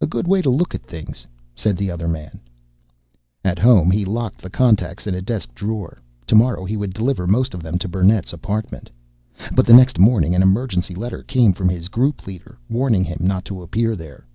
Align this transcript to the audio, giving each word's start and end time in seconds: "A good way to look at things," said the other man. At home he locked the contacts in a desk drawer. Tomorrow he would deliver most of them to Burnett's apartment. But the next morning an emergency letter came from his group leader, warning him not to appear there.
"A 0.00 0.06
good 0.06 0.28
way 0.28 0.40
to 0.40 0.50
look 0.50 0.72
at 0.76 0.84
things," 0.84 1.26
said 1.52 1.76
the 1.76 1.90
other 1.90 2.06
man. 2.06 2.38
At 3.44 3.58
home 3.58 3.90
he 3.90 4.04
locked 4.04 4.40
the 4.40 4.50
contacts 4.50 5.04
in 5.04 5.16
a 5.16 5.20
desk 5.20 5.52
drawer. 5.52 5.98
Tomorrow 6.28 6.64
he 6.64 6.76
would 6.76 6.94
deliver 6.94 7.26
most 7.26 7.54
of 7.54 7.62
them 7.64 7.76
to 7.78 7.88
Burnett's 7.88 8.32
apartment. 8.32 8.88
But 9.56 9.66
the 9.66 9.74
next 9.74 9.98
morning 9.98 10.36
an 10.36 10.42
emergency 10.42 10.94
letter 10.94 11.24
came 11.24 11.52
from 11.54 11.68
his 11.68 11.88
group 11.88 12.24
leader, 12.24 12.56
warning 12.68 13.02
him 13.02 13.18
not 13.22 13.44
to 13.46 13.60
appear 13.60 13.96
there. 13.96 14.28